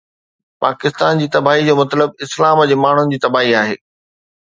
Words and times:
پاڪستان 0.63 1.19
جي 1.19 1.27
تباهي 1.35 1.67
جو 1.67 1.75
مطلب 1.79 2.23
اسلام 2.27 2.63
جي 2.71 2.79
ماڻهن 2.87 3.13
جي 3.13 3.21
تباهي 3.27 3.53
آهي. 3.61 3.77